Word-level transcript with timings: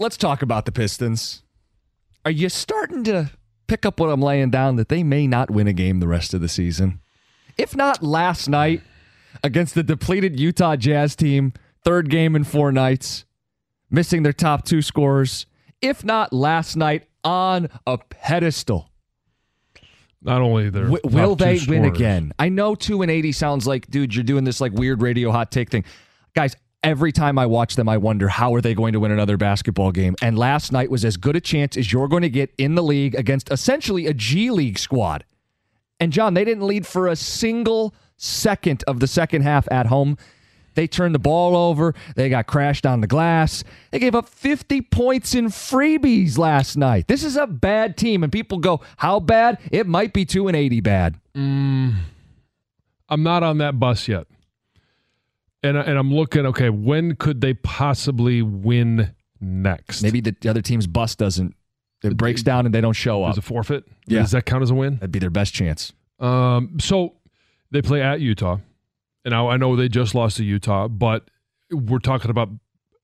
let's 0.00 0.16
talk 0.16 0.42
about 0.42 0.64
the 0.64 0.72
Pistons. 0.72 1.42
Are 2.24 2.30
you 2.30 2.48
starting 2.48 3.04
to 3.04 3.30
pick 3.68 3.86
up 3.86 4.00
what 4.00 4.08
I'm 4.10 4.20
laying 4.20 4.50
down 4.50 4.76
that 4.76 4.88
they 4.88 5.04
may 5.04 5.26
not 5.28 5.50
win 5.50 5.68
a 5.68 5.72
game 5.72 6.00
the 6.00 6.08
rest 6.08 6.34
of 6.34 6.40
the 6.40 6.48
season? 6.48 7.00
If 7.56 7.76
not 7.76 8.02
last 8.02 8.48
night 8.48 8.82
against 9.44 9.74
the 9.74 9.82
depleted 9.82 10.40
Utah 10.40 10.76
Jazz 10.76 11.14
team, 11.14 11.52
third 11.84 12.10
game 12.10 12.34
in 12.34 12.44
four 12.44 12.72
nights, 12.72 13.24
missing 13.90 14.22
their 14.22 14.32
top 14.32 14.64
two 14.64 14.82
scorers. 14.82 15.46
If 15.80 16.04
not 16.04 16.32
last 16.32 16.76
night 16.76 17.06
on 17.22 17.68
a 17.86 17.98
pedestal. 17.98 18.90
Not 20.22 20.42
only 20.42 20.68
their 20.68 20.84
W- 20.84 21.00
will 21.04 21.34
they 21.36 21.52
win 21.54 21.82
scorers. 21.84 21.86
again? 21.96 22.32
I 22.38 22.50
know 22.50 22.74
two 22.74 23.00
and 23.00 23.10
eighty 23.10 23.32
sounds 23.32 23.66
like, 23.66 23.88
dude, 23.90 24.14
you're 24.14 24.24
doing 24.24 24.44
this 24.44 24.60
like 24.60 24.72
weird 24.72 25.00
radio 25.00 25.30
hot 25.32 25.50
take 25.50 25.70
thing, 25.70 25.84
guys. 26.34 26.54
Every 26.82 27.12
time 27.12 27.38
I 27.38 27.44
watch 27.44 27.76
them, 27.76 27.90
I 27.90 27.98
wonder 27.98 28.28
how 28.28 28.54
are 28.54 28.62
they 28.62 28.72
going 28.74 28.94
to 28.94 29.00
win 29.00 29.12
another 29.12 29.36
basketball 29.36 29.92
game. 29.92 30.16
And 30.22 30.38
last 30.38 30.72
night 30.72 30.90
was 30.90 31.04
as 31.04 31.18
good 31.18 31.36
a 31.36 31.40
chance 31.40 31.76
as 31.76 31.92
you're 31.92 32.08
going 32.08 32.22
to 32.22 32.30
get 32.30 32.54
in 32.56 32.74
the 32.74 32.82
league 32.82 33.14
against 33.14 33.50
essentially 33.52 34.06
a 34.06 34.14
G 34.14 34.50
League 34.50 34.78
squad. 34.78 35.24
And 35.98 36.10
John, 36.10 36.32
they 36.32 36.44
didn't 36.44 36.66
lead 36.66 36.86
for 36.86 37.06
a 37.06 37.16
single 37.16 37.94
second 38.16 38.82
of 38.86 38.98
the 38.98 39.06
second 39.06 39.42
half 39.42 39.70
at 39.70 39.86
home. 39.86 40.16
They 40.74 40.86
turned 40.86 41.14
the 41.14 41.18
ball 41.18 41.54
over. 41.54 41.94
They 42.16 42.30
got 42.30 42.46
crashed 42.46 42.86
on 42.86 43.02
the 43.02 43.06
glass. 43.06 43.62
They 43.90 43.98
gave 43.98 44.14
up 44.14 44.28
50 44.28 44.80
points 44.82 45.34
in 45.34 45.46
freebies 45.46 46.38
last 46.38 46.76
night. 46.76 47.08
This 47.08 47.24
is 47.24 47.36
a 47.36 47.46
bad 47.46 47.98
team. 47.98 48.22
And 48.22 48.32
people 48.32 48.56
go, 48.58 48.80
how 48.96 49.20
bad? 49.20 49.58
It 49.70 49.86
might 49.86 50.14
be 50.14 50.24
2 50.24 50.48
and 50.48 50.56
80 50.56 50.80
bad. 50.80 51.16
Mm, 51.34 51.94
I'm 53.08 53.22
not 53.22 53.42
on 53.42 53.58
that 53.58 53.78
bus 53.78 54.08
yet. 54.08 54.26
And, 55.62 55.76
and 55.76 55.98
I'm 55.98 56.12
looking, 56.12 56.46
okay, 56.46 56.70
when 56.70 57.16
could 57.16 57.40
they 57.40 57.54
possibly 57.54 58.40
win 58.42 59.14
next? 59.40 60.02
Maybe 60.02 60.20
the 60.20 60.34
other 60.48 60.62
team's 60.62 60.86
bus 60.86 61.14
doesn't, 61.14 61.54
it 62.02 62.16
breaks 62.16 62.42
down 62.42 62.64
and 62.64 62.74
they 62.74 62.80
don't 62.80 62.94
show 62.94 63.22
up. 63.24 63.34
There's 63.34 63.44
a 63.44 63.48
forfeit? 63.48 63.84
Yeah. 64.06 64.20
Does 64.20 64.30
that 64.30 64.46
count 64.46 64.62
as 64.62 64.70
a 64.70 64.74
win? 64.74 64.94
That'd 64.94 65.12
be 65.12 65.18
their 65.18 65.28
best 65.30 65.52
chance. 65.52 65.92
Um, 66.18 66.78
so 66.80 67.14
they 67.70 67.82
play 67.82 68.00
at 68.02 68.20
Utah. 68.20 68.58
And 69.24 69.32
now 69.32 69.48
I 69.50 69.58
know 69.58 69.76
they 69.76 69.88
just 69.88 70.14
lost 70.14 70.38
to 70.38 70.44
Utah, 70.44 70.88
but 70.88 71.28
we're 71.70 71.98
talking 71.98 72.30
about 72.30 72.48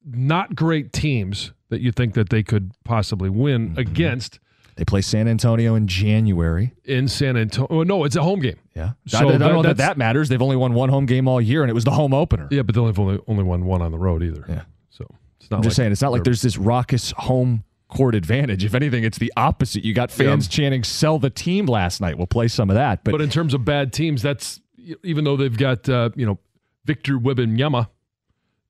not 0.05 0.55
great 0.55 0.93
teams 0.95 1.53
that 1.69 1.83
you 1.83 1.93
think 1.93 2.15
that 2.15 2.31
they 2.31 2.43
could 2.43 2.73
possibly 2.85 3.29
win 3.29 3.71
Mm-hmm. 3.71 3.79
against 3.81 4.39
They 4.77 4.85
play 4.85 5.01
San 5.01 5.27
Antonio 5.27 5.75
in 5.75 5.87
January. 5.89 6.75
in 6.85 7.09
San 7.09 7.37
Antonio. 7.37 7.69
Oh, 7.71 7.83
no, 7.83 8.05
it's 8.05 8.15
a 8.17 8.23
home 8.23 8.41
game. 8.41 8.59
Yeah. 8.75 8.91
So 9.07 9.17
I, 9.17 9.21
I 9.21 9.25
don't 9.25 9.39
that- 9.41 9.53
know 9.53 9.63
that 9.63 9.77
that 9.79 9.97
matters. 9.99 10.29
They've 10.29 10.41
only 10.43 10.57
won 10.57 10.75
one 10.75 10.91
home 10.91 11.07
game 11.07 11.27
all 11.29 11.41
year, 11.41 11.63
and 11.63 11.71
it 11.71 11.75
was 11.75 11.85
the 11.85 11.93
home 11.93 12.13
opener. 12.13 12.47
Yeah, 12.51 12.63
but 12.63 12.75
they've 12.75 12.99
only 12.99 13.19
only 13.27 13.43
won 13.45 13.65
one 13.65 13.81
on 13.83 13.91
the 13.91 13.99
road 13.99 14.23
either. 14.23 14.45
Yeah. 14.49 14.63
So 14.91 15.07
it's 15.41 15.51
not 15.51 15.59
I'm 15.59 15.63
just 15.63 15.77
saying, 15.77 15.93
it's 15.93 16.03
not 16.03 16.13
like 16.13 16.25
there's 16.25 16.43
this 16.43 16.59
raucous 16.59 17.13
home 17.17 17.65
court 17.89 18.15
advantage. 18.15 18.65
If 18.65 18.75
anything, 18.75 19.03
it's 19.05 19.17
the 19.19 19.33
opposite. 19.37 19.83
You 19.85 19.95
got 19.95 20.11
fans 20.11 20.47
chanting 20.47 20.85
"Sell 20.85 21.19
the 21.19 21.31
team" 21.31 21.65
last 21.67 22.01
night. 22.03 22.19
We'll 22.19 22.27
play 22.27 22.49
some 22.49 22.69
of 22.69 22.75
that, 22.75 23.03
but, 23.03 23.13
But 23.13 23.23
in 23.23 23.31
terms 23.31 23.55
of 23.55 23.65
bad 23.65 23.93
teams, 23.95 24.21
that's 24.21 24.61
even 25.03 25.25
though 25.25 25.37
they've 25.39 25.57
got 25.57 25.89
uh, 25.89 26.11
you 26.15 26.27
know 26.27 26.39
Victor 26.85 27.15
Wembanyama, 27.19 27.89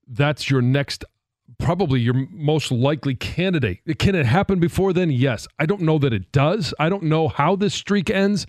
that's 0.06 0.48
your 0.50 0.62
next 0.62 1.04
probably 1.58 2.00
your 2.00 2.14
most 2.30 2.70
likely 2.70 3.14
candidate. 3.14 3.80
Can 3.98 4.14
it 4.14 4.26
happen 4.26 4.58
before 4.60 4.92
then? 4.92 5.10
Yes. 5.10 5.46
I 5.58 5.66
don't 5.66 5.82
know 5.82 5.98
that 5.98 6.12
it 6.12 6.30
does. 6.32 6.72
I 6.78 6.88
don't 6.88 7.04
know 7.04 7.28
how 7.28 7.56
this 7.56 7.74
streak 7.74 8.10
ends. 8.10 8.46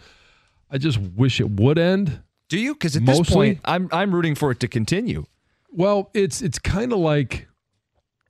I 0.69 0.77
just 0.77 0.97
wish 0.99 1.39
it 1.39 1.49
would 1.51 1.77
end. 1.77 2.21
do 2.49 2.59
you? 2.59 2.73
Because 2.73 2.95
at 2.95 3.05
this 3.05 3.29
point, 3.29 3.59
I'm 3.65 3.89
I'm 3.91 4.13
rooting 4.13 4.35
for 4.35 4.51
it 4.51 4.59
to 4.61 4.67
continue. 4.67 5.25
Well, 5.71 6.09
it's 6.13 6.41
it's 6.41 6.59
kind 6.59 6.91
of 6.93 6.99
like 6.99 7.47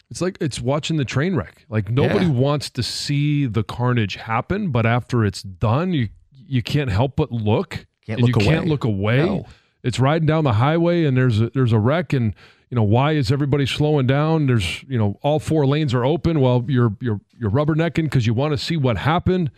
it's 0.10 0.22
like 0.22 0.38
it's 0.42 0.60
watching 0.62 0.98
the 0.98 1.06
train 1.06 1.36
wreck. 1.36 1.66
Like 1.70 1.90
nobody 1.90 2.26
Yeah. 2.26 2.32
wants 2.32 2.70
to 2.72 2.84
see 2.84 3.46
the 3.46 3.64
carnage 3.64 4.16
happen, 4.16 4.70
but 4.72 4.86
after 4.86 5.26
it's 5.26 5.42
done, 5.44 5.94
you 5.94 6.10
you 6.32 6.62
can't 6.62 6.90
help 6.90 7.16
but 7.16 7.32
look. 7.32 7.86
Can't 8.06 8.22
look 8.22 8.28
you 8.30 8.34
can't 8.36 8.68
look 8.68 8.84
away. 8.86 9.18
No. 9.26 9.46
It's 9.88 10.02
riding 10.02 10.26
down 10.26 10.44
the 10.44 10.54
highway 10.54 11.06
and 11.06 11.16
there's 11.16 11.40
a, 11.40 11.50
there's 11.52 11.72
a 11.72 11.80
wreck 11.80 12.12
and 12.12 12.36
you 12.70 12.76
know 12.76 12.84
why 12.84 13.14
is 13.14 13.32
everybody 13.32 13.66
slowing 13.66 14.06
down? 14.06 14.46
There's 14.48 14.84
you 14.84 14.98
know 14.98 15.18
all 15.22 15.40
four 15.40 15.66
lanes 15.66 15.94
are 15.94 16.04
open 16.04 16.42
Well, 16.42 16.66
you're 16.68 16.98
you're 17.00 17.22
you're 17.40 17.50
rubbernecking 17.50 18.04
because 18.04 18.28
you 18.28 18.34
want 18.34 18.52
to 18.52 18.58
see 18.58 18.76
what 18.76 18.98
happened. 18.98 19.50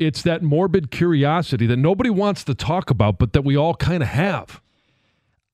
It's 0.00 0.22
that 0.22 0.42
morbid 0.42 0.90
curiosity 0.90 1.66
that 1.68 1.76
nobody 1.76 2.10
wants 2.10 2.42
to 2.44 2.54
talk 2.54 2.90
about, 2.90 3.18
but 3.18 3.32
that 3.34 3.42
we 3.42 3.56
all 3.56 3.74
kind 3.76 4.02
of 4.02 4.08
have. 4.08 4.60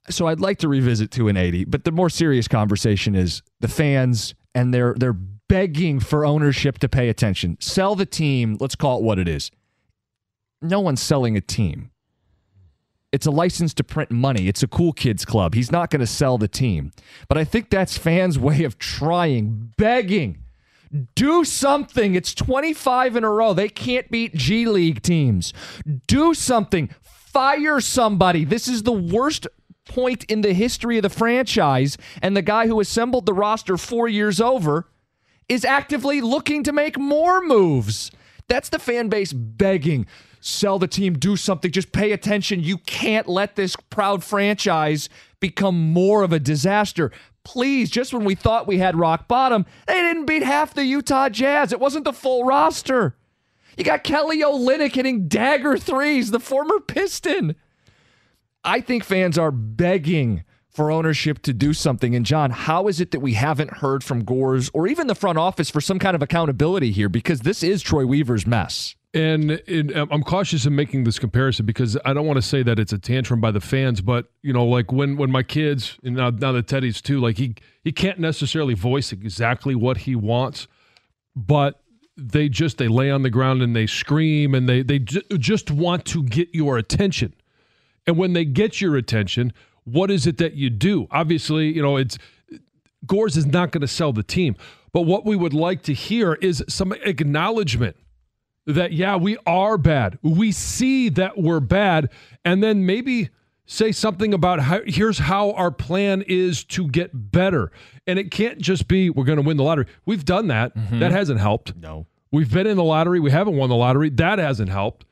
So 0.08 0.26
I'd 0.26 0.40
like 0.40 0.58
to 0.60 0.68
revisit 0.68 1.10
two 1.10 1.28
and 1.28 1.36
eighty, 1.36 1.64
but 1.64 1.84
the 1.84 1.92
more 1.92 2.08
serious 2.08 2.48
conversation 2.48 3.14
is 3.14 3.42
the 3.60 3.68
fans 3.68 4.34
and 4.54 4.72
they're 4.72 4.94
they're 4.96 5.12
begging 5.12 6.00
for 6.00 6.24
ownership 6.24 6.78
to 6.78 6.88
pay 6.88 7.10
attention. 7.10 7.58
Sell 7.60 7.94
the 7.94 8.06
team. 8.06 8.56
Let's 8.58 8.74
call 8.74 9.00
it 9.00 9.04
what 9.04 9.18
it 9.18 9.28
is. 9.28 9.50
No 10.62 10.80
one's 10.80 11.02
selling 11.02 11.36
a 11.36 11.42
team. 11.42 11.91
It's 13.12 13.26
a 13.26 13.30
license 13.30 13.74
to 13.74 13.84
print 13.84 14.10
money. 14.10 14.48
It's 14.48 14.62
a 14.62 14.66
cool 14.66 14.94
kids 14.94 15.26
club. 15.26 15.54
He's 15.54 15.70
not 15.70 15.90
going 15.90 16.00
to 16.00 16.06
sell 16.06 16.38
the 16.38 16.48
team. 16.48 16.92
But 17.28 17.36
I 17.36 17.44
think 17.44 17.68
that's 17.68 17.98
fans' 17.98 18.38
way 18.38 18.64
of 18.64 18.78
trying, 18.78 19.72
begging. 19.76 20.38
Do 21.14 21.44
something. 21.44 22.14
It's 22.14 22.34
25 22.34 23.16
in 23.16 23.24
a 23.24 23.30
row. 23.30 23.52
They 23.52 23.68
can't 23.68 24.10
beat 24.10 24.34
G 24.34 24.66
League 24.66 25.02
teams. 25.02 25.52
Do 26.06 26.32
something. 26.34 26.90
Fire 27.02 27.80
somebody. 27.80 28.44
This 28.44 28.66
is 28.66 28.82
the 28.82 28.92
worst 28.92 29.46
point 29.86 30.24
in 30.24 30.40
the 30.40 30.52
history 30.54 30.96
of 30.96 31.02
the 31.02 31.10
franchise. 31.10 31.98
And 32.22 32.36
the 32.36 32.42
guy 32.42 32.66
who 32.66 32.80
assembled 32.80 33.26
the 33.26 33.34
roster 33.34 33.76
four 33.76 34.08
years 34.08 34.40
over 34.40 34.88
is 35.48 35.64
actively 35.64 36.20
looking 36.20 36.62
to 36.64 36.72
make 36.72 36.98
more 36.98 37.42
moves. 37.42 38.10
That's 38.48 38.68
the 38.68 38.78
fan 38.78 39.08
base 39.08 39.32
begging. 39.32 40.06
Sell 40.44 40.80
the 40.80 40.88
team, 40.88 41.14
do 41.14 41.36
something, 41.36 41.70
just 41.70 41.92
pay 41.92 42.10
attention. 42.10 42.64
You 42.64 42.78
can't 42.78 43.28
let 43.28 43.54
this 43.54 43.76
proud 43.90 44.24
franchise 44.24 45.08
become 45.38 45.92
more 45.92 46.24
of 46.24 46.32
a 46.32 46.40
disaster. 46.40 47.12
Please, 47.44 47.88
just 47.90 48.12
when 48.12 48.24
we 48.24 48.34
thought 48.34 48.66
we 48.66 48.78
had 48.78 48.98
rock 48.98 49.28
bottom, 49.28 49.64
they 49.86 49.94
didn't 50.02 50.26
beat 50.26 50.42
half 50.42 50.74
the 50.74 50.84
Utah 50.84 51.28
Jazz. 51.28 51.72
It 51.72 51.78
wasn't 51.78 52.04
the 52.04 52.12
full 52.12 52.44
roster. 52.44 53.16
You 53.78 53.84
got 53.84 54.02
Kelly 54.02 54.42
Olynyk 54.42 54.96
hitting 54.96 55.28
dagger 55.28 55.78
threes, 55.78 56.32
the 56.32 56.40
former 56.40 56.80
Piston. 56.80 57.54
I 58.64 58.80
think 58.80 59.04
fans 59.04 59.38
are 59.38 59.52
begging 59.52 60.42
for 60.68 60.90
ownership 60.90 61.40
to 61.42 61.52
do 61.52 61.72
something. 61.72 62.16
And 62.16 62.26
John, 62.26 62.50
how 62.50 62.88
is 62.88 63.00
it 63.00 63.12
that 63.12 63.20
we 63.20 63.34
haven't 63.34 63.74
heard 63.74 64.02
from 64.02 64.24
Gores 64.24 64.70
or 64.74 64.88
even 64.88 65.06
the 65.06 65.14
front 65.14 65.38
office 65.38 65.70
for 65.70 65.80
some 65.80 66.00
kind 66.00 66.16
of 66.16 66.22
accountability 66.22 66.90
here? 66.90 67.08
Because 67.08 67.42
this 67.42 67.62
is 67.62 67.80
Troy 67.80 68.04
Weaver's 68.04 68.44
mess. 68.44 68.96
And 69.14 69.50
it, 69.50 69.94
I'm 69.94 70.22
cautious 70.22 70.64
in 70.64 70.74
making 70.74 71.04
this 71.04 71.18
comparison 71.18 71.66
because 71.66 71.98
I 72.02 72.14
don't 72.14 72.26
want 72.26 72.38
to 72.38 72.42
say 72.42 72.62
that 72.62 72.78
it's 72.78 72.94
a 72.94 72.98
tantrum 72.98 73.42
by 73.42 73.50
the 73.50 73.60
fans, 73.60 74.00
but 74.00 74.30
you 74.40 74.54
know, 74.54 74.64
like 74.64 74.90
when 74.90 75.18
when 75.18 75.30
my 75.30 75.42
kids 75.42 75.98
and 76.02 76.16
now, 76.16 76.30
now 76.30 76.52
that 76.52 76.66
Teddy's 76.66 77.02
too, 77.02 77.20
like 77.20 77.36
he 77.36 77.54
he 77.84 77.92
can't 77.92 78.18
necessarily 78.18 78.72
voice 78.72 79.12
exactly 79.12 79.74
what 79.74 79.98
he 79.98 80.16
wants, 80.16 80.66
but 81.36 81.82
they 82.16 82.48
just 82.48 82.78
they 82.78 82.88
lay 82.88 83.10
on 83.10 83.22
the 83.22 83.28
ground 83.28 83.60
and 83.60 83.76
they 83.76 83.86
scream 83.86 84.54
and 84.54 84.66
they 84.66 84.82
they 84.82 84.98
ju- 84.98 85.22
just 85.36 85.70
want 85.70 86.06
to 86.06 86.22
get 86.22 86.54
your 86.54 86.78
attention. 86.78 87.34
And 88.06 88.16
when 88.16 88.32
they 88.32 88.46
get 88.46 88.80
your 88.80 88.96
attention, 88.96 89.52
what 89.84 90.10
is 90.10 90.26
it 90.26 90.38
that 90.38 90.54
you 90.54 90.70
do? 90.70 91.06
Obviously, 91.10 91.66
you 91.66 91.82
know, 91.82 91.98
it's 91.98 92.16
Gores 93.06 93.36
is 93.36 93.44
not 93.44 93.72
going 93.72 93.82
to 93.82 93.88
sell 93.88 94.14
the 94.14 94.22
team, 94.22 94.56
but 94.92 95.02
what 95.02 95.26
we 95.26 95.36
would 95.36 95.52
like 95.54 95.82
to 95.82 95.92
hear 95.92 96.34
is 96.34 96.64
some 96.66 96.92
acknowledgement 97.04 97.96
that 98.66 98.92
yeah 98.92 99.16
we 99.16 99.36
are 99.46 99.76
bad 99.76 100.18
we 100.22 100.52
see 100.52 101.08
that 101.08 101.36
we're 101.36 101.60
bad 101.60 102.08
and 102.44 102.62
then 102.62 102.86
maybe 102.86 103.30
say 103.72 103.92
something 103.92 104.34
about 104.34 104.60
how 104.60 104.80
here's 104.86 105.18
how 105.18 105.52
our 105.52 105.70
plan 105.70 106.22
is 106.28 106.64
to 106.64 106.88
get 106.88 107.10
better. 107.32 107.72
And 108.06 108.18
it 108.18 108.30
can't 108.30 108.58
just 108.58 108.88
be 108.88 109.10
we're 109.10 109.24
going 109.24 109.36
to 109.36 109.42
win 109.42 109.56
the 109.56 109.62
lottery. 109.62 109.86
We've 110.04 110.24
done 110.24 110.48
that. 110.48 110.76
Mm-hmm. 110.76 110.98
That 110.98 111.12
hasn't 111.12 111.40
helped. 111.40 111.74
No. 111.76 112.06
We've 112.30 112.52
been 112.52 112.66
in 112.66 112.76
the 112.76 112.84
lottery. 112.84 113.20
We 113.20 113.30
haven't 113.30 113.56
won 113.56 113.68
the 113.68 113.76
lottery. 113.76 114.10
That 114.10 114.38
hasn't 114.38 114.70
helped. 114.70 115.04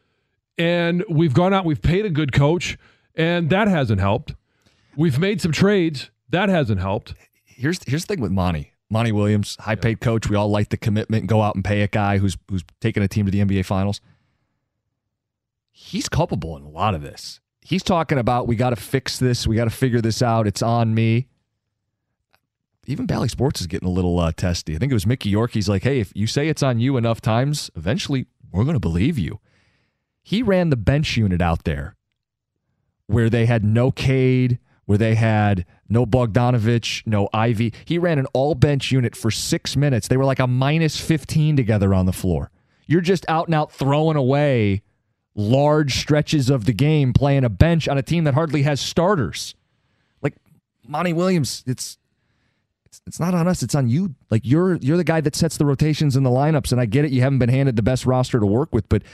And 0.58 1.04
we've 1.08 1.32
gone 1.32 1.54
out, 1.54 1.64
we've 1.64 1.80
paid 1.80 2.04
a 2.04 2.10
good 2.10 2.32
coach, 2.32 2.76
and 3.14 3.48
that 3.48 3.66
hasn't 3.66 4.00
helped. 4.00 4.34
We've 4.94 5.18
made 5.18 5.40
some 5.40 5.52
trades. 5.52 6.10
That 6.28 6.48
hasn't 6.48 6.80
helped. 6.80 7.14
Here's 7.44 7.80
here's 7.86 8.04
the 8.04 8.14
thing 8.14 8.22
with 8.22 8.32
Monty. 8.32 8.72
Monty 8.90 9.12
Williams, 9.12 9.56
high 9.60 9.76
paid 9.76 9.98
yeah. 10.00 10.04
coach. 10.04 10.28
We 10.28 10.36
all 10.36 10.48
like 10.48 10.68
the 10.68 10.76
commitment 10.76 11.28
go 11.28 11.42
out 11.42 11.54
and 11.54 11.64
pay 11.64 11.82
a 11.82 11.88
guy 11.88 12.18
who's 12.18 12.36
who's 12.48 12.64
taking 12.80 13.02
a 13.02 13.08
team 13.08 13.24
to 13.24 13.32
the 13.32 13.40
NBA 13.40 13.64
finals. 13.64 14.00
He's 15.70 16.08
culpable 16.08 16.56
in 16.56 16.64
a 16.64 16.68
lot 16.68 16.94
of 16.94 17.02
this. 17.02 17.40
He's 17.62 17.82
talking 17.82 18.18
about 18.18 18.48
we 18.48 18.56
got 18.56 18.70
to 18.70 18.76
fix 18.76 19.18
this, 19.18 19.46
we 19.46 19.56
got 19.56 19.64
to 19.64 19.70
figure 19.70 20.00
this 20.00 20.22
out. 20.22 20.46
It's 20.46 20.62
on 20.62 20.94
me. 20.94 21.28
Even 22.86 23.06
Bally 23.06 23.28
Sports 23.28 23.60
is 23.60 23.68
getting 23.68 23.88
a 23.88 23.92
little 23.92 24.18
uh, 24.18 24.32
testy. 24.32 24.74
I 24.74 24.78
think 24.78 24.90
it 24.90 24.94
was 24.94 25.06
Mickey 25.06 25.28
York. 25.28 25.52
He's 25.52 25.68
like, 25.68 25.84
hey, 25.84 26.00
if 26.00 26.12
you 26.16 26.26
say 26.26 26.48
it's 26.48 26.62
on 26.62 26.80
you 26.80 26.96
enough 26.96 27.20
times, 27.20 27.70
eventually 27.76 28.26
we're 28.50 28.64
going 28.64 28.74
to 28.74 28.80
believe 28.80 29.16
you. 29.16 29.38
He 30.22 30.42
ran 30.42 30.70
the 30.70 30.76
bench 30.76 31.16
unit 31.16 31.40
out 31.40 31.64
there 31.64 31.96
where 33.06 33.30
they 33.30 33.46
had 33.46 33.64
no 33.64 33.90
Cade, 33.90 34.58
where 34.90 34.98
they 34.98 35.14
had 35.14 35.64
no 35.88 36.04
Bogdanovich, 36.04 37.06
no 37.06 37.28
Ivey. 37.32 37.72
He 37.84 37.96
ran 37.96 38.18
an 38.18 38.26
all 38.32 38.56
bench 38.56 38.90
unit 38.90 39.14
for 39.14 39.30
six 39.30 39.76
minutes. 39.76 40.08
They 40.08 40.16
were 40.16 40.24
like 40.24 40.40
a 40.40 40.48
minus 40.48 40.98
15 40.98 41.54
together 41.54 41.94
on 41.94 42.06
the 42.06 42.12
floor. 42.12 42.50
You're 42.88 43.00
just 43.00 43.24
out 43.28 43.46
and 43.46 43.54
out 43.54 43.70
throwing 43.70 44.16
away 44.16 44.82
large 45.36 45.94
stretches 45.94 46.50
of 46.50 46.64
the 46.64 46.72
game 46.72 47.12
playing 47.12 47.44
a 47.44 47.48
bench 47.48 47.86
on 47.86 47.98
a 47.98 48.02
team 48.02 48.24
that 48.24 48.34
hardly 48.34 48.62
has 48.62 48.80
starters. 48.80 49.54
Like 50.22 50.34
Monty 50.84 51.12
Williams, 51.12 51.62
it's 51.68 51.96
it's, 52.86 53.00
it's 53.06 53.20
not 53.20 53.32
on 53.32 53.46
us, 53.46 53.62
it's 53.62 53.76
on 53.76 53.86
you. 53.88 54.16
Like 54.28 54.42
you're 54.44 54.74
you're 54.78 54.96
the 54.96 55.04
guy 55.04 55.20
that 55.20 55.36
sets 55.36 55.56
the 55.56 55.66
rotations 55.66 56.16
and 56.16 56.26
the 56.26 56.30
lineups 56.30 56.72
and 56.72 56.80
I 56.80 56.86
get 56.86 57.04
it 57.04 57.12
you 57.12 57.20
haven't 57.20 57.38
been 57.38 57.48
handed 57.48 57.76
the 57.76 57.82
best 57.82 58.06
roster 58.06 58.40
to 58.40 58.46
work 58.46 58.74
with, 58.74 58.88
but 58.88 59.04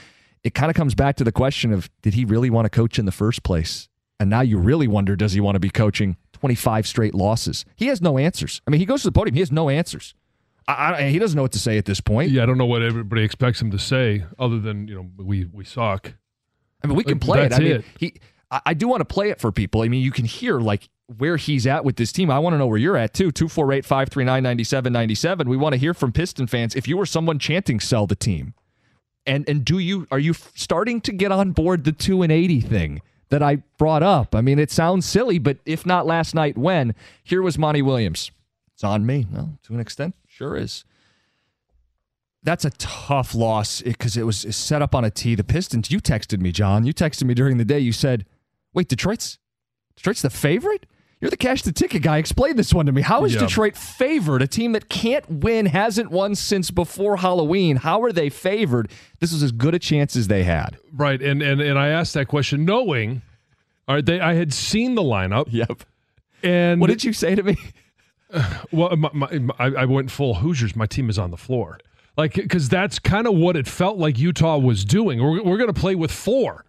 it 0.43 0.55
kind 0.55 0.71
of 0.71 0.75
comes 0.75 0.95
back 0.95 1.17
to 1.17 1.23
the 1.23 1.31
question 1.31 1.71
of 1.71 1.87
did 2.01 2.15
he 2.15 2.25
really 2.25 2.49
want 2.49 2.65
to 2.65 2.71
coach 2.71 2.97
in 2.97 3.05
the 3.05 3.11
first 3.11 3.43
place? 3.43 3.89
And 4.19 4.29
now 4.29 4.41
you 4.41 4.57
really 4.57 4.87
wonder 4.87 5.15
does 5.15 5.33
he 5.33 5.39
want 5.39 5.55
to 5.55 5.59
be 5.59 5.69
coaching 5.69 6.17
25 6.33 6.87
straight 6.87 7.13
losses? 7.13 7.65
He 7.75 7.87
has 7.87 8.01
no 8.01 8.17
answers. 8.17 8.61
I 8.65 8.71
mean, 8.71 8.79
he 8.79 8.85
goes 8.85 9.01
to 9.03 9.07
the 9.07 9.11
podium, 9.11 9.35
he 9.35 9.41
has 9.41 9.51
no 9.51 9.69
answers. 9.69 10.15
I, 10.67 10.93
I, 10.93 11.09
he 11.09 11.19
doesn't 11.19 11.35
know 11.35 11.43
what 11.43 11.53
to 11.53 11.59
say 11.59 11.77
at 11.77 11.85
this 11.85 12.01
point. 12.01 12.31
Yeah, 12.31 12.43
I 12.43 12.45
don't 12.45 12.57
know 12.57 12.65
what 12.65 12.81
everybody 12.81 13.23
expects 13.23 13.61
him 13.61 13.71
to 13.71 13.79
say, 13.79 14.25
other 14.37 14.59
than 14.59 14.87
you 14.87 14.95
know 14.95 15.09
we 15.17 15.45
we 15.45 15.63
suck. 15.63 16.13
I 16.83 16.87
mean, 16.87 16.97
we 16.97 17.03
can 17.03 17.19
play 17.19 17.47
That's 17.47 17.59
it. 17.59 17.61
I 17.61 17.75
mean, 17.75 17.83
he. 17.99 18.13
I, 18.51 18.61
I 18.67 18.73
do 18.73 18.87
want 18.87 19.01
to 19.01 19.05
play 19.05 19.29
it 19.29 19.39
for 19.39 19.51
people. 19.51 19.81
I 19.81 19.87
mean, 19.87 20.03
you 20.03 20.11
can 20.11 20.25
hear 20.25 20.59
like 20.59 20.89
where 21.17 21.37
he's 21.37 21.65
at 21.65 21.85
with 21.85 21.95
this 21.95 22.11
team. 22.11 22.29
I 22.29 22.39
want 22.39 22.53
to 22.53 22.57
know 22.57 22.67
where 22.67 22.77
you're 22.77 22.97
at 22.97 23.13
too. 23.13 23.31
248 23.31 23.85
539 23.85 24.43
9797. 24.43 25.49
We 25.49 25.57
want 25.57 25.73
to 25.73 25.79
hear 25.79 25.93
from 25.93 26.11
Piston 26.11 26.47
fans. 26.47 26.75
If 26.75 26.87
you 26.87 26.97
were 26.97 27.05
someone 27.05 27.39
chanting 27.39 27.79
sell 27.79 28.05
the 28.05 28.15
team, 28.15 28.53
and 29.25 29.47
and 29.47 29.63
do 29.63 29.79
you 29.79 30.05
are 30.11 30.19
you 30.19 30.33
starting 30.33 30.99
to 31.01 31.13
get 31.13 31.31
on 31.31 31.51
board 31.51 31.85
the 31.85 31.93
2 31.93 32.23
and 32.23 32.31
80 32.31 32.61
thing? 32.61 33.01
That 33.29 33.43
I 33.43 33.57
brought 33.77 34.03
up. 34.03 34.35
I 34.35 34.41
mean, 34.41 34.59
it 34.59 34.71
sounds 34.71 35.05
silly, 35.05 35.39
but 35.39 35.57
if 35.65 35.85
not 35.85 36.05
last 36.05 36.33
night, 36.33 36.57
when? 36.57 36.95
Here 37.23 37.41
was 37.41 37.57
Monty 37.57 37.81
Williams. 37.81 38.31
It's 38.73 38.83
on 38.83 39.05
me. 39.05 39.25
Well, 39.31 39.57
to 39.63 39.73
an 39.73 39.79
extent, 39.79 40.15
sure 40.27 40.55
is. 40.55 40.85
That's 42.43 42.63
a 42.63 42.69
tough 42.71 43.35
loss 43.35 43.81
eh, 43.81 43.89
because 43.89 44.15
it 44.15 44.23
was 44.23 44.39
set 44.55 44.81
up 44.81 44.95
on 44.95 45.03
a 45.03 45.09
tee. 45.09 45.35
The 45.35 45.43
Pistons, 45.43 45.91
you 45.91 45.99
texted 45.99 46.39
me, 46.39 46.51
John. 46.51 46.85
You 46.85 46.93
texted 46.93 47.23
me 47.23 47.33
during 47.33 47.57
the 47.57 47.65
day. 47.65 47.79
You 47.79 47.91
said, 47.91 48.25
wait, 48.73 48.87
Detroit's 48.87 49.39
Detroit's 49.95 50.21
the 50.21 50.29
favorite? 50.29 50.85
You're 51.19 51.31
the 51.31 51.37
cash 51.37 51.63
the 51.63 51.71
ticket 51.71 52.03
guy. 52.03 52.17
Explain 52.17 52.57
this 52.57 52.73
one 52.73 52.85
to 52.85 52.91
me. 52.91 53.01
How 53.01 53.25
is 53.25 53.33
yep. 53.33 53.41
Detroit 53.41 53.75
favored? 53.75 54.43
A 54.43 54.47
team 54.47 54.73
that 54.73 54.87
can't 54.87 55.27
win, 55.27 55.65
hasn't 55.65 56.11
won 56.11 56.35
since 56.35 56.69
before 56.69 57.17
Halloween. 57.17 57.77
How 57.77 58.03
are 58.03 58.11
they 58.11 58.29
favored? 58.29 58.91
This 59.19 59.33
was 59.33 59.41
as 59.41 59.51
good 59.51 59.73
a 59.73 59.79
chance 59.79 60.15
as 60.15 60.27
they 60.27 60.43
had. 60.43 60.77
Right, 60.93 61.19
and 61.19 61.41
and 61.41 61.59
and 61.59 61.79
I 61.79 61.87
asked 61.89 62.13
that 62.13 62.27
question 62.27 62.65
knowing, 62.65 63.23
all 63.87 63.95
right, 63.95 64.05
they 64.05 64.19
I 64.19 64.35
had 64.35 64.53
seen 64.53 64.93
the 64.93 65.01
lineup. 65.01 65.47
Yep. 65.49 65.83
And 66.43 66.79
what 66.79 66.87
did 66.87 67.03
you 67.03 67.13
say 67.13 67.35
to 67.35 67.43
me? 67.43 67.57
Well, 68.73 68.93
my, 68.97 69.09
my, 69.13 69.55
I 69.57 69.85
went 69.85 70.11
full 70.11 70.33
Hoosiers. 70.33 70.75
My 70.75 70.85
team 70.85 71.09
is 71.09 71.17
on 71.17 71.31
the 71.31 71.37
floor, 71.37 71.79
like 72.17 72.33
because 72.33 72.67
that's 72.67 72.99
kind 72.99 73.25
of 73.25 73.35
what 73.35 73.55
it 73.55 73.65
felt 73.65 73.97
like 73.97 74.19
Utah 74.19 74.57
was 74.57 74.83
doing. 74.83 75.23
We're 75.23 75.41
we're 75.41 75.57
going 75.57 75.73
to 75.73 75.79
play 75.79 75.95
with 75.95 76.11
four. 76.11 76.65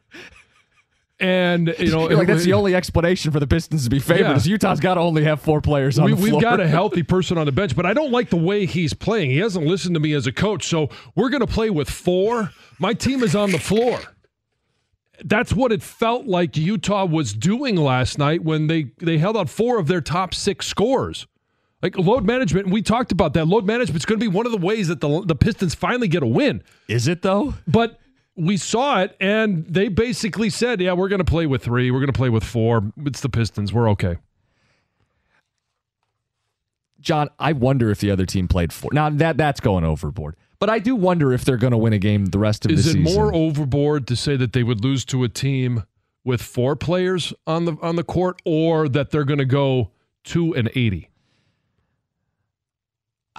And 1.21 1.75
you 1.79 1.91
know, 1.91 2.05
like 2.05 2.29
that's 2.29 2.45
the 2.45 2.53
only 2.53 2.75
explanation 2.75 3.33
for 3.33 3.41
the 3.41 3.47
Pistons 3.47 3.85
to 3.85 3.91
be 3.91 3.99
favored 3.99 4.31
yeah. 4.31 4.37
is 4.37 4.47
Utah's 4.47 4.81
got 4.81 4.95
to 4.95 5.01
only 5.01 5.25
have 5.25 5.41
four 5.41 5.61
players 5.61 5.99
on 5.99 6.07
we, 6.07 6.13
the 6.13 6.17
floor. 6.17 6.33
We've 6.35 6.43
got 6.43 6.61
a 6.61 6.69
healthy 6.69 7.03
person 7.05 7.39
on 7.39 7.47
the 7.47 7.53
bench, 7.53 7.75
but 7.75 7.87
I 7.87 7.93
don't 7.93 8.13
like 8.13 8.31
the 8.31 8.37
way 8.37 8.67
he's 8.67 8.95
playing. 8.95 9.31
He 9.31 9.39
hasn't 9.39 9.67
listened 9.67 9.95
to 9.95 10.01
me 10.01 10.13
as 10.13 10.27
a 10.27 10.33
coach, 10.33 10.67
so 10.67 10.91
we're 11.15 11.31
going 11.31 11.41
to 11.41 11.47
play 11.47 11.71
with 11.71 11.91
four. 11.91 12.53
My 12.79 12.95
team 12.95 13.23
is 13.23 13.35
on 13.35 13.51
the 13.51 13.59
floor. 13.59 13.99
That's 15.25 15.53
what 15.53 15.73
it 15.73 15.83
felt 15.83 16.27
like 16.27 16.57
Utah 16.57 17.05
was 17.05 17.35
doing 17.35 17.75
last 17.75 18.19
night 18.19 18.45
when 18.45 18.69
they 18.69 18.93
they 18.99 19.19
held 19.19 19.37
out 19.37 19.51
four 19.51 19.79
of 19.79 19.89
their 19.89 20.01
top 20.01 20.33
six 20.33 20.67
scores. 20.67 21.27
Like 21.83 21.97
load 21.97 22.25
management, 22.25 22.67
and 22.67 22.73
we 22.73 22.83
talked 22.83 23.13
about 23.13 23.35
that. 23.35 23.47
Load 23.47 23.65
management 23.65 24.01
is 24.01 24.07
going 24.07 24.19
to 24.19 24.25
be 24.25 24.33
one 24.33 24.47
of 24.47 24.53
the 24.53 24.59
ways 24.59 24.89
that 24.89 25.01
the 25.01 25.23
the 25.23 25.35
Pistons 25.35 25.75
finally 25.75 26.07
get 26.09 26.23
a 26.23 26.27
win. 26.27 26.63
Is 26.89 27.09
it 27.09 27.23
though? 27.23 27.55
But 27.67 27.99
we 28.39 28.57
saw 28.57 29.01
it, 29.01 29.17
and 29.21 29.67
they 29.67 29.89
basically 29.89 30.49
said, 30.49 30.81
"Yeah, 30.81 30.93
we're 30.93 31.09
going 31.09 31.19
to 31.19 31.25
play 31.25 31.47
with 31.47 31.63
three. 31.65 31.91
We're 31.91 31.99
going 31.99 32.13
to 32.13 32.13
play 32.13 32.29
with 32.29 32.45
four. 32.45 32.93
It's 33.05 33.21
the 33.21 33.29
Pistons. 33.29 33.73
We're 33.73 33.91
okay." 33.91 34.19
John, 37.01 37.29
I 37.39 37.53
wonder 37.53 37.91
if 37.91 38.01
the 38.01 38.11
other 38.11 38.27
team 38.27 38.49
played 38.49 38.73
four. 38.73 38.91
Now 38.93 39.11
that 39.11 39.37
that's 39.37 39.61
going 39.61 39.85
overboard, 39.85 40.37
but 40.59 40.71
I 40.71 40.79
do 40.79 40.95
wonder 40.95 41.33
if 41.33 41.45
they're 41.45 41.57
going 41.57 41.73
to 41.73 41.79
win 41.79 41.93
a 41.93 41.99
game 41.99 42.27
the 42.27 42.39
rest 42.39 42.65
of 42.65 42.71
Is 42.71 42.85
the 42.85 42.91
season. 42.93 43.07
Is 43.07 43.13
it 43.13 43.17
more 43.17 43.35
overboard 43.35 44.07
to 44.09 44.17
say 44.17 44.37
that 44.37 44.53
they 44.53 44.63
would 44.63 44.83
lose 44.83 45.05
to 45.07 45.25
a 45.25 45.29
team 45.29 45.85
with 46.25 46.41
four 46.41 46.77
players 46.77 47.33
on 47.47 47.65
the 47.65 47.77
on 47.83 47.97
the 47.97 48.05
court, 48.05 48.41
or 48.45 48.89
that 48.89 49.11
they're 49.11 49.25
going 49.25 49.39
to 49.39 49.45
go 49.45 49.91
two 50.25 50.55
and 50.55 50.71
eighty? 50.75 51.11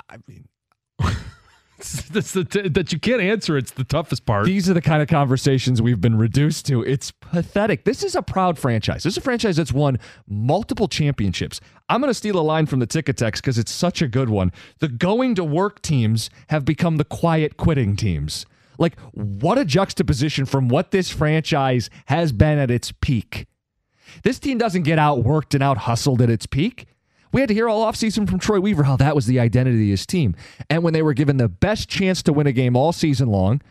I 0.10 0.18
mean, 0.28 0.48
the 2.12 2.70
that 2.74 2.92
you 2.92 3.00
can't 3.00 3.22
answer. 3.22 3.58
It's 3.58 3.72
the 3.72 3.84
toughest 3.84 4.26
part. 4.26 4.46
These 4.46 4.70
are 4.70 4.74
the 4.74 4.82
kind 4.82 5.02
of 5.02 5.08
conversations 5.08 5.82
we've 5.82 6.02
been 6.02 6.18
reduced 6.18 6.66
to. 6.68 6.84
It's 6.84 7.12
pathetic. 7.12 7.86
This 7.86 8.04
is 8.04 8.16
a 8.16 8.22
proud 8.22 8.58
franchise. 8.58 9.04
This 9.04 9.14
is 9.14 9.18
a 9.18 9.22
franchise 9.22 9.58
that's 9.58 9.74
won 9.74 10.00
multiple 10.28 10.88
championships. 10.88 11.62
I'm 11.88 12.02
going 12.02 12.10
to 12.10 12.16
steal 12.16 12.40
a 12.40 12.42
line 12.42 12.66
from 12.66 12.80
the 12.80 12.86
ticket 12.86 13.18
text 13.18 13.42
because 13.42 13.58
it's 13.58 13.72
such 13.72 14.02
a 14.02 14.08
good 14.08 14.30
one. 14.30 14.52
The 14.80 14.88
going 14.88 15.36
to 15.36 15.44
work 15.44 15.82
teams 15.82 16.30
have 16.50 16.66
become 16.66 16.98
the 16.98 17.06
quiet 17.06 17.58
quitting 17.58 17.96
teams. 17.96 18.46
Like, 18.78 18.98
what 19.12 19.58
a 19.58 19.66
juxtaposition 19.66 20.46
from 20.46 20.70
what 20.70 20.92
this 20.92 21.10
franchise 21.10 21.90
has 22.06 22.32
been 22.32 22.58
at 22.58 22.72
its 22.72 22.94
peak. 23.02 23.46
This 24.24 24.40
team 24.40 24.58
doesn't 24.58 24.84
get 24.84 25.00
outworked 25.00 25.54
and 25.54 25.62
out 25.62 25.80
hustled 25.80 26.22
at 26.22 26.30
its 26.30 26.46
peak. 26.46 26.88
We 27.32 27.42
had 27.42 27.48
to 27.50 27.54
hear 27.54 27.70
all 27.70 27.86
offseason 27.86 28.28
from 28.28 28.40
Troy 28.40 28.60
Weaver 28.60 28.84
how 28.84 28.96
that 28.98 29.16
was 29.16 29.28
the 29.28 29.40
identity 29.40 29.84
of 29.84 29.90
his 29.90 30.06
team. 30.06 30.36
And 30.70 30.84
when 30.84 30.94
they 30.94 31.04
were 31.04 31.14
given 31.14 31.38
the 31.38 31.48
best 31.48 31.88
chance 31.88 32.24
to 32.24 32.34
win 32.34 32.48
a 32.48 32.52
game 32.52 32.76
all 32.76 32.92
season 32.92 33.30
long, 33.30 33.62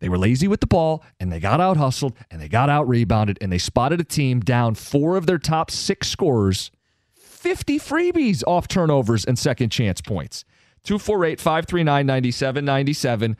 they 0.00 0.08
were 0.08 0.18
lazy 0.18 0.48
with 0.48 0.60
the 0.60 0.66
ball 0.66 1.04
and 1.20 1.30
they 1.32 1.40
got 1.40 1.60
out 1.60 1.76
hustled 1.76 2.14
and 2.30 2.40
they 2.40 2.48
got 2.48 2.68
out 2.68 2.88
rebounded 2.88 3.38
and 3.40 3.52
they 3.52 3.58
spotted 3.58 4.00
a 4.00 4.04
team 4.04 4.40
down 4.40 4.74
four 4.74 5.16
of 5.16 5.26
their 5.26 5.38
top 5.38 5.70
six 5.70 6.08
scorers, 6.08 6.70
50 7.14 7.78
freebies 7.78 8.42
off 8.46 8.68
turnovers 8.68 9.24
and 9.24 9.38
second 9.38 9.70
chance 9.70 10.00
points. 10.00 10.44
248 10.84 11.40
539 11.40 12.06
9797. 12.06 13.36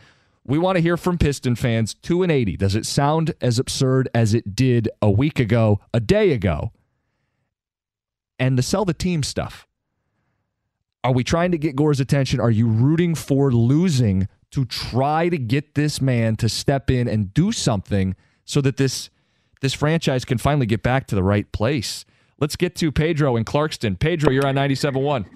We 0.47 0.59
want 0.59 0.77
to 0.77 0.83
hear 0.83 0.97
from 0.97 1.17
Piston 1.17 1.57
fans. 1.57 1.95
2 1.95 2.23
and 2.23 2.31
80. 2.31 2.57
Does 2.59 2.75
it 2.75 2.85
sound 2.85 3.35
as 3.41 3.59
absurd 3.59 4.09
as 4.15 4.35
it 4.35 4.55
did 4.55 4.91
a 5.01 5.11
week 5.11 5.41
ago, 5.41 5.81
a 5.95 6.01
day 6.01 6.33
ago? 6.33 6.73
And 8.39 8.59
the 8.59 8.63
sell 8.63 8.85
the 8.85 8.95
team 8.95 9.23
stuff. 9.23 9.67
Are 11.03 11.13
we 11.13 11.23
trying 11.23 11.53
to 11.53 11.59
get 11.59 11.77
Gores' 11.77 12.01
attention? 12.01 12.41
Are 12.41 12.51
you 12.51 12.67
rooting 12.67 13.15
for 13.15 13.53
losing 13.53 14.27
to 14.53 14.65
try 14.65 15.29
to 15.29 15.37
get 15.37 15.75
this 15.75 16.01
man 16.01 16.37
to 16.37 16.49
step 16.49 16.91
in 16.91 17.07
and 17.09 17.35
do 17.35 17.53
something 17.53 18.17
so 18.45 18.61
that 18.63 18.77
this 18.77 19.11
this 19.61 19.75
franchise 19.75 20.25
can 20.25 20.39
finally 20.39 20.67
get 20.67 20.83
back 20.83 21.07
to 21.09 21.15
the 21.15 21.23
right 21.23 21.51
place? 21.53 22.05
Let's 22.41 22.57
get 22.57 22.75
to 22.77 22.91
Pedro 22.91 23.37
in 23.37 23.45
Clarkston. 23.45 23.99
Pedro, 23.99 24.31
you're 24.31 24.47
on 24.47 24.55
97.1. 24.57 25.27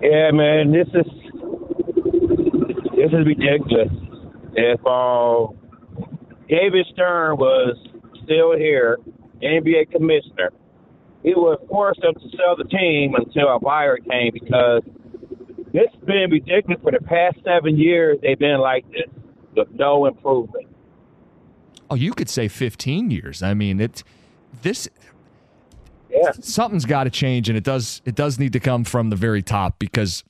Yeah, 0.00 0.30
man, 0.32 0.72
this 0.72 0.86
is 0.88 1.06
this 2.96 3.12
is 3.12 3.26
ridiculous. 3.26 3.88
If 4.54 4.80
uh, 4.84 5.46
David 6.48 6.86
Stern 6.92 7.36
was 7.36 7.76
still 8.24 8.56
here, 8.56 8.98
NBA 9.42 9.90
commissioner, 9.92 10.50
he 11.22 11.34
would 11.34 11.58
force 11.68 11.98
them 12.00 12.14
to 12.14 12.36
sell 12.36 12.56
the 12.56 12.64
team 12.64 13.14
until 13.14 13.54
a 13.54 13.58
buyer 13.58 13.98
came 13.98 14.32
because 14.32 14.82
it's 15.72 15.94
been 16.04 16.30
ridiculous 16.30 16.80
for 16.82 16.92
the 16.92 17.00
past 17.00 17.38
seven 17.44 17.76
years. 17.76 18.18
They've 18.22 18.38
been 18.38 18.60
like 18.60 18.88
this 18.90 19.08
with 19.56 19.68
no 19.72 20.06
improvement. 20.06 20.66
Oh, 21.90 21.94
you 21.94 22.12
could 22.12 22.28
say 22.28 22.48
15 22.48 23.10
years. 23.10 23.42
I 23.42 23.54
mean, 23.54 23.80
it's 23.80 24.04
this 24.62 24.88
Yeah. 26.10 26.30
something's 26.40 26.84
got 26.84 27.04
to 27.04 27.10
change, 27.10 27.48
and 27.48 27.56
it 27.58 27.64
does. 27.64 28.00
It 28.04 28.14
does 28.14 28.38
need 28.38 28.52
to 28.54 28.60
come 28.60 28.84
from 28.84 29.10
the 29.10 29.16
very 29.16 29.42
top 29.42 29.78
because 29.78 30.24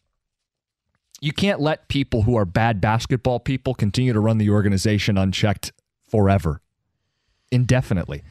you 1.21 1.33
can't 1.33 1.61
let 1.61 1.89
people 1.89 2.23
who 2.23 2.37
are 2.37 2.45
bad 2.45 2.81
basketball 2.81 3.41
people 3.41 3.75
continue 3.75 4.13
to 4.13 4.21
run 4.21 4.39
the 4.39 4.51
organization 4.51 5.19
unchecked 5.19 5.73
forever, 6.07 6.61
indefinitely. 7.51 8.23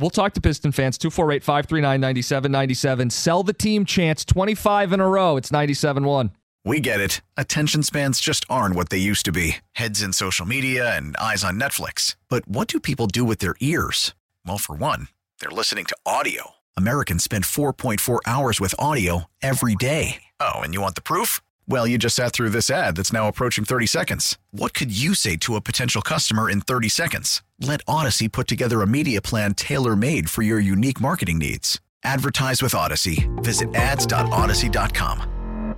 We'll 0.00 0.10
talk 0.10 0.32
to 0.32 0.40
Piston 0.40 0.72
fans 0.72 0.96
248 0.96 1.44
539 1.44 2.00
9797. 2.00 3.10
Sell 3.10 3.42
the 3.42 3.52
team 3.52 3.84
chance 3.84 4.24
25 4.24 4.94
in 4.94 5.00
a 5.00 5.06
row. 5.06 5.36
It's 5.36 5.52
97 5.52 6.04
1. 6.04 6.30
We 6.64 6.80
get 6.80 7.00
it. 7.00 7.20
Attention 7.36 7.82
spans 7.82 8.20
just 8.20 8.44
aren't 8.48 8.74
what 8.74 8.90
they 8.90 8.98
used 8.98 9.24
to 9.26 9.32
be 9.32 9.56
heads 9.72 10.02
in 10.02 10.12
social 10.12 10.46
media 10.46 10.96
and 10.96 11.16
eyes 11.16 11.44
on 11.44 11.60
Netflix. 11.60 12.16
But 12.28 12.46
what 12.48 12.68
do 12.68 12.80
people 12.80 13.06
do 13.06 13.24
with 13.24 13.38
their 13.40 13.54
ears? 13.60 14.14
Well, 14.46 14.58
for 14.58 14.74
one, 14.74 15.08
they're 15.40 15.50
listening 15.50 15.84
to 15.86 15.96
audio. 16.06 16.54
Americans 16.76 17.24
spend 17.24 17.44
4.4 17.44 18.20
hours 18.26 18.60
with 18.60 18.74
audio 18.78 19.24
every 19.42 19.74
day. 19.74 20.22
Oh, 20.38 20.60
and 20.60 20.72
you 20.72 20.80
want 20.80 20.94
the 20.94 21.02
proof? 21.02 21.40
Well, 21.70 21.86
you 21.86 21.98
just 21.98 22.16
sat 22.16 22.32
through 22.32 22.50
this 22.50 22.68
ad 22.68 22.96
that's 22.96 23.12
now 23.12 23.28
approaching 23.28 23.64
30 23.64 23.86
seconds. 23.86 24.36
What 24.50 24.74
could 24.74 24.90
you 24.90 25.14
say 25.14 25.36
to 25.36 25.54
a 25.54 25.60
potential 25.60 26.02
customer 26.02 26.50
in 26.50 26.62
30 26.62 26.88
seconds? 26.88 27.42
Let 27.60 27.84
Audacy 27.86 28.30
put 28.30 28.48
together 28.48 28.82
a 28.82 28.88
media 28.88 29.22
plan 29.22 29.54
tailor 29.54 29.94
made 29.94 30.28
for 30.28 30.42
your 30.42 30.58
unique 30.58 31.00
marketing 31.00 31.38
needs. 31.38 31.80
Advertise 32.02 32.60
with 32.60 32.72
Audacy. 32.72 33.28
Visit 33.44 33.72
ads.audacy.com. 33.76 35.76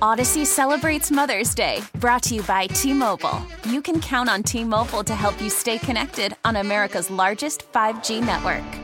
Audacy 0.00 0.46
celebrates 0.46 1.10
Mother's 1.10 1.54
Day, 1.54 1.82
brought 1.96 2.22
to 2.22 2.36
you 2.36 2.42
by 2.44 2.66
T 2.68 2.94
Mobile. 2.94 3.42
You 3.68 3.82
can 3.82 4.00
count 4.00 4.30
on 4.30 4.42
T 4.42 4.64
Mobile 4.64 5.04
to 5.04 5.14
help 5.14 5.38
you 5.42 5.50
stay 5.50 5.76
connected 5.76 6.34
on 6.46 6.56
America's 6.56 7.10
largest 7.10 7.70
5G 7.72 8.24
network. 8.24 8.81